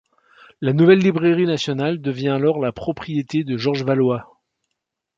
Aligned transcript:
La 0.61 0.73
Nouvelle 0.73 0.97
Librairie 0.97 1.45
nationale 1.45 2.01
devient 2.01 2.29
alors 2.29 2.59
la 2.59 2.71
propriété 2.71 3.43
de 3.43 3.55
Georges 3.55 3.83
Valois. 3.83 4.41